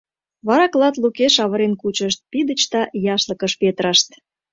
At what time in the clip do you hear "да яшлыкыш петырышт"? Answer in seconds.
2.73-4.09